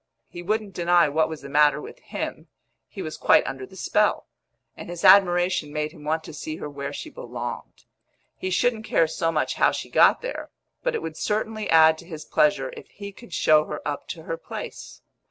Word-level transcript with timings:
He 0.29 0.41
wouldn't 0.41 0.73
deny 0.73 1.09
what 1.09 1.29
was 1.29 1.41
the 1.41 1.47
matter 1.47 1.79
with 1.79 1.99
him; 1.99 2.47
he 2.87 3.03
was 3.03 3.17
quite 3.17 3.45
under 3.45 3.67
the 3.67 3.75
spell, 3.75 4.25
and 4.75 4.89
his 4.89 5.05
admiration 5.05 5.71
made 5.71 5.91
him 5.91 6.03
want 6.03 6.23
to 6.23 6.33
see 6.33 6.55
her 6.55 6.67
where 6.67 6.91
she 6.91 7.11
belonged. 7.11 7.83
He 8.35 8.49
shouldn't 8.49 8.83
care 8.85 9.05
so 9.07 9.31
much 9.31 9.53
how 9.61 9.69
she 9.69 9.91
got 9.91 10.21
there, 10.23 10.49
but 10.81 10.95
it 10.95 11.03
would 11.03 11.17
certainly 11.17 11.69
add 11.69 11.99
to 11.99 12.07
his 12.07 12.25
pleasure 12.25 12.73
if 12.75 12.87
he 12.87 13.11
could 13.11 13.31
show 13.31 13.65
her 13.65 13.87
up 13.87 14.07
to 14.07 14.23
her 14.23 14.37
place. 14.37 15.03